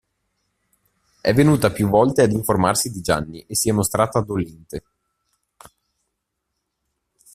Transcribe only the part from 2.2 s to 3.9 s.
ad informarsi di Gianni e si è